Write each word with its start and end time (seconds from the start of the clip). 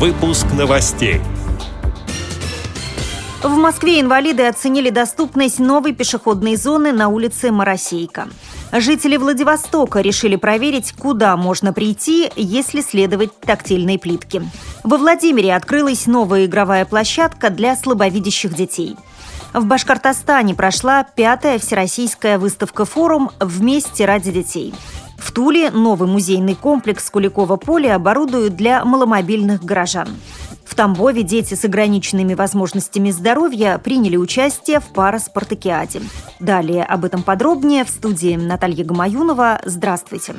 Выпуск 0.00 0.46
новостей. 0.58 1.20
В 3.44 3.50
Москве 3.50 4.00
инвалиды 4.00 4.44
оценили 4.44 4.90
доступность 4.90 5.60
новой 5.60 5.92
пешеходной 5.92 6.56
зоны 6.56 6.90
на 6.90 7.08
улице 7.08 7.52
Моросейка. 7.52 8.26
Жители 8.72 9.16
Владивостока 9.16 10.00
решили 10.00 10.34
проверить, 10.34 10.92
куда 10.98 11.36
можно 11.36 11.72
прийти, 11.72 12.28
если 12.34 12.80
следовать 12.80 13.38
тактильной 13.38 14.00
плитке. 14.00 14.42
Во 14.82 14.96
Владимире 14.96 15.54
открылась 15.54 16.06
новая 16.06 16.46
игровая 16.46 16.84
площадка 16.86 17.50
для 17.50 17.76
слабовидящих 17.76 18.52
детей. 18.52 18.96
В 19.52 19.64
Башкортостане 19.64 20.56
прошла 20.56 21.04
пятая 21.04 21.60
всероссийская 21.60 22.40
выставка-форум 22.40 23.30
«Вместе 23.38 24.04
ради 24.06 24.32
детей». 24.32 24.74
Туле 25.34 25.72
новый 25.72 26.08
музейный 26.08 26.54
комплекс 26.54 27.10
Куликова 27.10 27.56
поля 27.56 27.96
оборудуют 27.96 28.54
для 28.54 28.84
маломобильных 28.84 29.64
горожан. 29.64 30.08
В 30.64 30.76
Тамбове 30.76 31.24
дети 31.24 31.54
с 31.54 31.64
ограниченными 31.64 32.34
возможностями 32.34 33.10
здоровья 33.10 33.78
приняли 33.78 34.16
участие 34.16 34.78
в 34.78 34.84
параспартакиаде. 34.84 36.02
Далее 36.38 36.84
об 36.84 37.04
этом 37.04 37.24
подробнее 37.24 37.84
в 37.84 37.88
студии 37.88 38.36
Наталья 38.36 38.84
Гамаюнова. 38.84 39.60
Здравствуйте. 39.64 40.34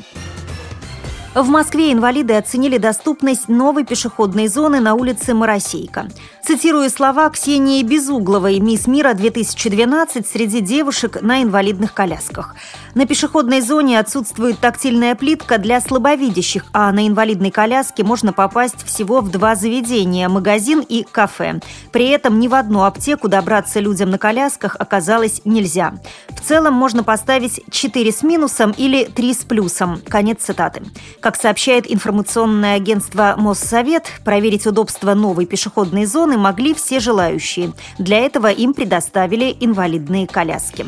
В 1.36 1.50
Москве 1.50 1.92
инвалиды 1.92 2.34
оценили 2.36 2.78
доступность 2.78 3.50
новой 3.50 3.84
пешеходной 3.84 4.48
зоны 4.48 4.80
на 4.80 4.94
улице 4.94 5.34
Моросейка. 5.34 6.08
Цитирую 6.42 6.90
слова 6.90 7.30
Ксении 7.30 7.84
Безугловой, 7.84 8.60
«Мисс 8.60 8.88
Мира-2012» 8.88 10.26
среди 10.26 10.62
девушек 10.62 11.22
на 11.22 11.44
инвалидных 11.44 11.94
колясках. 11.94 12.56
На 12.94 13.06
пешеходной 13.06 13.60
зоне 13.60 14.00
отсутствует 14.00 14.60
тактильная 14.60 15.14
плитка 15.16 15.58
для 15.58 15.82
слабовидящих, 15.82 16.68
а 16.72 16.90
на 16.94 17.06
инвалидной 17.06 17.52
коляске 17.52 18.06
можно 18.06 18.32
попасть 18.32 18.86
всего 18.86 19.20
в 19.20 19.30
два 19.30 19.56
заведения– 19.56 20.30
магазин 20.30 20.86
и 20.88 21.04
кафе. 21.04 21.60
При 21.92 22.08
этом 22.08 22.40
ни 22.40 22.48
в 22.48 22.54
одну 22.54 22.84
аптеку 22.84 23.28
добраться 23.28 23.82
людям 23.82 24.10
на 24.10 24.18
колясках 24.18 24.78
оказалось 24.80 25.42
нельзя. 25.44 25.96
В 26.30 26.40
целом 26.40 26.76
можно 26.76 27.04
поставить 27.04 27.60
4 27.70 28.12
с 28.14 28.24
минусом 28.24 28.74
или 28.78 29.04
3 29.04 29.34
с 29.34 29.44
плюсом. 29.44 30.00
Конец 30.08 30.44
цитаты. 30.44 30.84
Как 31.26 31.38
сообщает 31.38 31.92
информационное 31.92 32.76
агентство 32.76 33.34
Моссовет, 33.36 34.12
проверить 34.24 34.68
удобство 34.68 35.16
новой 35.16 35.48
пешеходной 35.48 36.06
зоны 36.06 36.38
могли 36.38 36.76
все 36.76 37.00
желающие. 37.00 37.74
Для 37.98 38.20
этого 38.20 38.52
им 38.52 38.76
предоставили 38.76 39.58
инвалидные 39.60 40.28
коляски. 40.28 40.86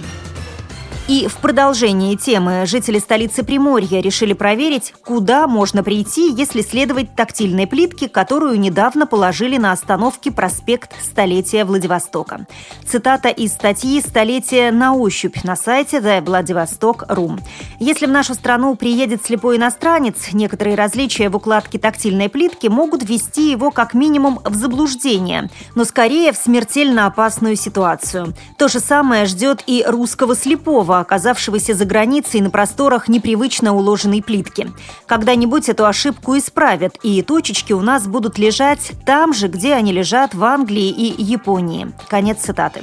И 1.07 1.27
в 1.29 1.37
продолжении 1.37 2.17
темы 2.17 2.65
жители 2.65 2.99
столицы 2.99 3.41
Приморья 3.43 4.01
решили 4.01 4.33
проверить, 4.33 4.93
куда 5.05 5.47
можно 5.47 5.81
прийти, 5.81 6.33
если 6.33 6.61
следовать 6.61 7.15
тактильной 7.15 7.65
плитке, 7.65 8.09
которую 8.09 8.59
недавно 8.59 9.07
положили 9.07 9.55
на 9.55 9.71
остановке 9.71 10.33
проспект 10.33 10.91
Столетия 11.01 11.63
Владивостока. 11.63 12.45
Цитата 12.85 13.29
из 13.29 13.53
статьи 13.53 14.01
«Столетие 14.01 14.73
на 14.73 14.95
ощупь» 14.95 15.45
на 15.45 15.55
сайте 15.55 15.99
The 15.99 16.21
Vladivostok.ru. 16.21 17.39
Если 17.79 18.05
в 18.05 18.09
нашу 18.09 18.33
страну 18.33 18.75
приедет 18.75 19.25
слепой 19.25 19.55
иностранец, 19.55 20.33
некоторые 20.33 20.75
различия 20.75 21.29
в 21.29 21.37
укладке 21.37 21.79
тактильной 21.79 22.27
плитки 22.27 22.67
могут 22.67 23.07
ввести 23.07 23.49
его 23.49 23.71
как 23.71 23.93
минимум 23.93 24.41
в 24.43 24.55
заблуждение, 24.55 25.49
но 25.73 25.85
скорее 25.85 26.33
в 26.33 26.37
смертельно 26.37 27.05
опасную 27.05 27.55
ситуацию. 27.55 28.33
То 28.57 28.67
же 28.67 28.81
самое 28.81 29.25
ждет 29.25 29.63
и 29.67 29.85
русского 29.87 30.35
слепого, 30.35 30.96
оказавшегося 30.99 31.73
за 31.73 31.85
границей 31.85 32.41
на 32.41 32.49
просторах 32.49 33.07
непривычно 33.07 33.75
уложенной 33.75 34.21
плитки. 34.21 34.71
Когда-нибудь 35.05 35.69
эту 35.69 35.85
ошибку 35.85 36.37
исправят, 36.37 36.97
и 37.03 37.21
точечки 37.21 37.73
у 37.73 37.81
нас 37.81 38.07
будут 38.07 38.37
лежать 38.37 38.91
там 39.05 39.33
же, 39.33 39.47
где 39.47 39.73
они 39.73 39.91
лежат 39.91 40.33
в 40.33 40.43
Англии 40.43 40.89
и 40.89 41.21
Японии. 41.21 41.91
Конец 42.07 42.39
цитаты. 42.39 42.81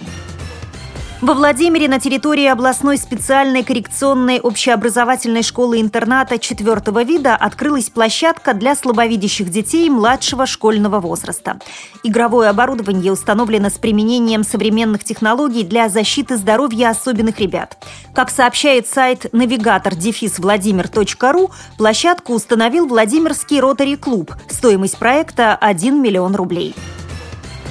Во 1.20 1.32
Владимире 1.32 1.88
на 1.88 2.00
территории 2.00 2.46
областной 2.46 2.98
специальной 2.98 3.62
коррекционной 3.62 4.40
общеобразовательной 4.40 5.42
школы-интерната 5.42 6.38
четвертого 6.38 7.02
вида 7.02 7.36
открылась 7.36 7.88
площадка 7.88 8.52
для 8.52 8.74
слабовидящих 8.74 9.48
детей 9.48 9.88
младшего 9.88 10.44
школьного 10.44 11.00
возраста. 11.00 11.58
Игровое 12.02 12.50
оборудование 12.50 13.12
установлено 13.12 13.70
с 13.70 13.78
применением 13.78 14.42
современных 14.44 15.04
технологий 15.04 15.62
для 15.62 15.88
защиты 15.88 16.36
здоровья 16.36 16.90
особенных 16.90 17.38
ребят. 17.40 17.78
Как 18.12 18.28
сообщает 18.28 18.86
сайт 18.86 19.32
навигатор 19.32 19.94
владимир.ру, 20.38 21.50
площадку 21.78 22.34
установил 22.34 22.86
Владимирский 22.86 23.60
ротари-клуб. 23.60 24.34
Стоимость 24.50 24.98
проекта– 24.98 25.54
1 25.60 26.02
миллион 26.02 26.34
рублей. 26.34 26.74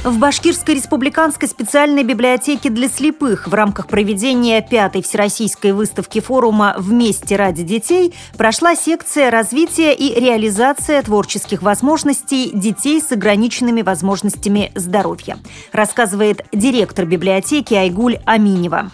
В 0.04 0.18
Башкирской 0.18 0.76
республиканской 0.76 1.48
специальной 1.48 2.04
библиотеке 2.04 2.70
для 2.70 2.90
слепых 2.90 3.48
в 3.48 3.54
рамках 3.54 3.88
проведения 3.88 4.62
пятой 4.62 5.02
всероссийской 5.02 5.72
выставки 5.72 6.20
форума 6.20 6.76
«Вместе 6.78 7.38
ради 7.38 7.64
детей» 7.64 8.14
прошла 8.38 8.76
секция 8.76 9.32
развития 9.32 9.94
и 9.94 10.20
реализация 10.20 11.02
творческих 11.04 11.62
возможностей 11.62 12.52
детей 12.54 13.02
с 13.02 13.14
ограниченными 13.14 13.82
возможностями 13.82 14.74
здоровья, 14.76 15.38
рассказывает 15.72 16.46
директор 16.52 17.06
библиотеки 17.06 17.74
Айгуль 17.74 18.18
Аминева. 18.26 18.92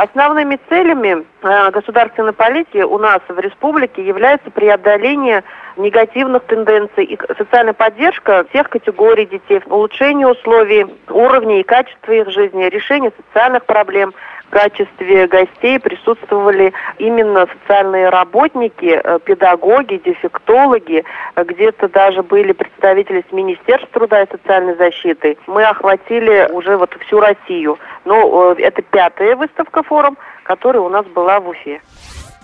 Основными 0.00 0.58
целями 0.70 1.26
э, 1.42 1.70
государственной 1.72 2.32
политики 2.32 2.78
у 2.78 2.96
нас 2.96 3.20
в 3.28 3.38
республике 3.38 4.02
является 4.02 4.50
преодоление 4.50 5.44
негативных 5.76 6.44
тенденций 6.44 7.04
и 7.04 7.18
социальная 7.36 7.74
поддержка 7.74 8.46
всех 8.48 8.70
категорий 8.70 9.26
детей, 9.26 9.60
улучшение 9.66 10.26
условий, 10.26 10.86
уровня 11.10 11.60
и 11.60 11.64
качества 11.64 12.12
их 12.12 12.30
жизни, 12.30 12.64
решение 12.64 13.12
социальных 13.26 13.66
проблем. 13.66 14.14
В 14.50 14.52
качестве 14.52 15.28
гостей 15.28 15.78
присутствовали 15.78 16.72
именно 16.98 17.46
социальные 17.46 18.08
работники, 18.08 19.00
э, 19.02 19.18
педагоги, 19.24 20.02
дефектологи, 20.04 21.04
где-то 21.36 21.88
даже 21.88 22.24
были 22.24 22.50
представители 22.50 23.24
с 23.28 23.32
Министерства 23.32 23.88
труда 23.92 24.22
и 24.22 24.28
социальной 24.28 24.74
защиты. 24.74 25.38
Мы 25.46 25.62
охватили 25.62 26.48
уже 26.50 26.76
вот 26.76 26.92
всю 27.06 27.20
Россию. 27.20 27.78
Но 28.04 28.54
э, 28.54 28.62
это 28.62 28.82
пятая 28.82 29.36
выставка 29.36 29.84
форум, 29.84 30.18
которая 30.42 30.82
у 30.82 30.88
нас 30.88 31.06
была 31.06 31.38
в 31.38 31.48
Уфе. 31.48 31.80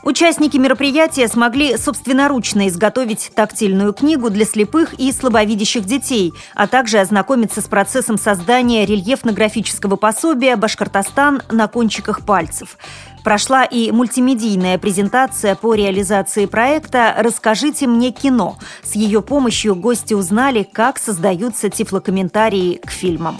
Участники 0.02 0.56
мероприятия 0.56 1.26
смогли 1.26 1.76
собственноручно 1.76 2.68
изготовить 2.68 3.32
тактильную 3.34 3.92
книгу 3.92 4.30
для 4.30 4.44
слепых 4.44 4.94
и 4.94 5.10
слабовидящих 5.10 5.84
детей, 5.84 6.32
а 6.54 6.68
также 6.68 6.98
ознакомиться 6.98 7.60
с 7.60 7.64
процессом 7.64 8.16
создания 8.16 8.86
рельефно-графического 8.86 9.96
пособия 9.96 10.56
«Башкортостан 10.56 11.42
на 11.50 11.66
кончиках 11.66 12.24
пальцев». 12.24 12.78
Прошла 13.24 13.64
и 13.64 13.90
мультимедийная 13.90 14.78
презентация 14.78 15.56
по 15.56 15.74
реализации 15.74 16.46
проекта 16.46 17.12
«Расскажите 17.18 17.88
мне 17.88 18.12
кино». 18.12 18.56
С 18.84 18.94
ее 18.94 19.20
помощью 19.20 19.74
гости 19.74 20.14
узнали, 20.14 20.62
как 20.62 20.98
создаются 20.98 21.68
тифлокомментарии 21.68 22.76
к 22.76 22.90
фильмам. 22.90 23.36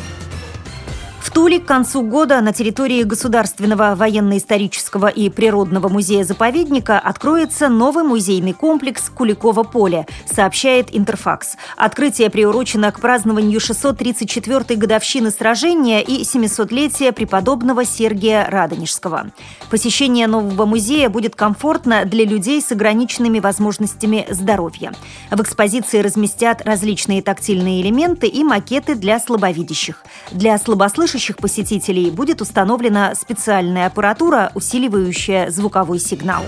Туле 1.36 1.60
к 1.60 1.66
концу 1.66 2.00
года 2.00 2.41
на 2.41 2.54
территории 2.54 3.02
Государственного 3.02 3.94
военно-исторического 3.94 5.08
и 5.08 5.28
природного 5.28 5.91
музея-заповедника 5.91 6.98
откроется 6.98 7.69
новый 7.69 8.04
музейный 8.04 8.54
комплекс 8.54 9.10
Куликово 9.10 9.62
поле, 9.62 10.06
сообщает 10.24 10.88
Интерфакс. 10.97 11.56
Открытие 11.76 12.30
приурочено 12.30 12.91
к 12.91 13.00
празднованию 13.00 13.60
634-й 13.60 14.76
годовщины 14.76 15.30
сражения 15.30 16.02
и 16.02 16.22
700-летия 16.22 17.12
преподобного 17.12 17.84
Сергия 17.84 18.48
Радонежского. 18.48 19.30
Посещение 19.68 20.28
нового 20.28 20.64
музея 20.64 21.10
будет 21.10 21.36
комфортно 21.36 22.06
для 22.06 22.24
людей 22.24 22.62
с 22.62 22.72
ограниченными 22.72 23.41
возможностями 23.41 24.26
здоровья. 24.30 24.94
В 25.30 25.42
экспозиции 25.42 25.98
разместят 25.98 26.62
различные 26.64 27.20
тактильные 27.20 27.83
элементы 27.83 28.27
и 28.27 28.42
макеты 28.42 28.94
для 28.94 29.21
слабовидящих. 29.21 30.03
Для 30.33 30.56
слабослышащих 30.56 31.25
следующих 31.26 31.36
посетителей 31.38 32.10
будет 32.10 32.40
установлена 32.40 33.14
специальная 33.14 33.86
аппаратура, 33.86 34.52
усиливающая 34.54 35.50
звуковой 35.50 35.98
сигнал. 35.98 36.44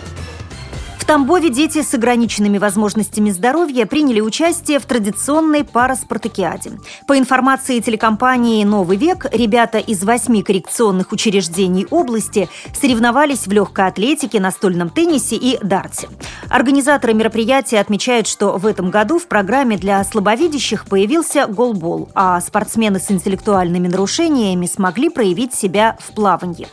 Тамбове 1.08 1.48
дети 1.48 1.80
с 1.80 1.94
ограниченными 1.94 2.58
возможностями 2.58 3.30
здоровья 3.30 3.86
приняли 3.86 4.20
участие 4.20 4.78
в 4.78 4.84
традиционной 4.84 5.64
параспартакиаде. 5.64 6.72
По 7.06 7.16
информации 7.16 7.80
телекомпании 7.80 8.62
«Новый 8.62 8.98
век», 8.98 9.24
ребята 9.32 9.78
из 9.78 10.04
восьми 10.04 10.42
коррекционных 10.42 11.12
учреждений 11.12 11.86
области 11.88 12.50
соревновались 12.78 13.46
в 13.46 13.52
легкой 13.52 13.86
атлетике, 13.86 14.38
настольном 14.38 14.90
теннисе 14.90 15.36
и 15.36 15.58
дарте. 15.64 16.10
Организаторы 16.50 17.14
мероприятия 17.14 17.80
отмечают, 17.80 18.26
что 18.26 18.58
в 18.58 18.66
этом 18.66 18.90
году 18.90 19.18
в 19.18 19.28
программе 19.28 19.78
для 19.78 20.04
слабовидящих 20.04 20.84
появился 20.84 21.46
голбол, 21.46 22.10
а 22.14 22.38
спортсмены 22.42 23.00
с 23.00 23.10
интеллектуальными 23.10 23.88
нарушениями 23.88 24.66
смогли 24.66 25.08
проявить 25.08 25.54
себя 25.54 25.96
в 26.00 26.12
плавании. 26.12 26.68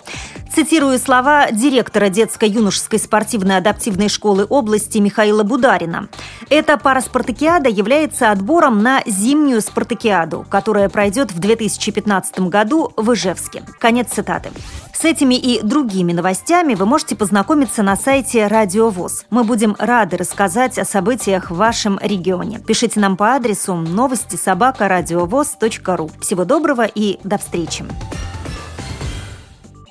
Цитирую 0.55 0.97
слова 0.99 1.51
директора 1.51 2.07
детско-юношеской 2.07 2.97
спортивной 2.97 3.57
адаптивной 3.57 4.07
школы 4.07 4.45
области 4.47 4.99
Михаила 4.99 5.43
Бударина. 5.43 6.07
Эта 6.49 6.77
параспартакиада 6.77 7.67
является 7.67 8.31
отбором 8.31 8.81
на 8.81 9.01
зимнюю 9.05 9.59
спартакиаду, 9.59 10.45
которая 10.49 10.87
пройдет 10.87 11.33
в 11.33 11.39
2015 11.39 12.39
году 12.47 12.93
в 12.95 13.11
Ижевске. 13.11 13.63
Конец 13.79 14.11
цитаты. 14.11 14.51
С 14.93 15.03
этими 15.03 15.35
и 15.35 15.61
другими 15.61 16.13
новостями 16.13 16.73
вы 16.73 16.85
можете 16.85 17.17
познакомиться 17.17 17.83
на 17.83 17.97
сайте 17.97 18.47
Радио 18.47 18.89
ВОЗ. 18.89 19.25
Мы 19.29 19.43
будем 19.43 19.75
рады 19.77 20.15
рассказать 20.15 20.79
о 20.79 20.85
событиях 20.85 21.51
в 21.51 21.57
вашем 21.57 21.99
регионе. 22.01 22.59
Пишите 22.65 23.01
нам 23.01 23.17
по 23.17 23.33
адресу 23.33 23.75
новости 23.75 24.37
собака 24.37 24.87
ру. 24.87 26.09
Всего 26.21 26.45
доброго 26.45 26.85
и 26.85 27.19
до 27.25 27.37
встречи. 27.37 27.83